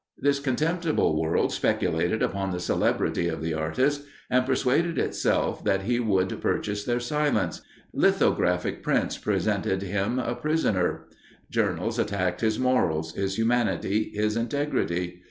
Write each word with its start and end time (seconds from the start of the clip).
This 0.17 0.39
contemptible 0.39 1.21
world 1.21 1.51
speculated 1.53 2.23
upon 2.23 2.49
the 2.49 2.59
celebrity 2.59 3.27
of 3.27 3.39
the 3.43 3.53
artist, 3.53 4.01
and 4.31 4.47
persuaded 4.47 4.97
itself 4.97 5.63
that 5.63 5.83
he 5.83 5.99
would 5.99 6.41
purchase 6.41 6.83
their 6.83 6.99
silence. 6.99 7.61
Lithographic 7.93 8.81
prints 8.81 9.19
presented 9.19 9.83
him 9.83 10.17
a 10.17 10.33
prisoner; 10.33 11.05
journals 11.51 11.99
attacked 11.99 12.41
his 12.41 12.57
morals, 12.57 13.13
his 13.13 13.35
humanity, 13.37 14.09
his 14.15 14.35
integrity. 14.35 15.19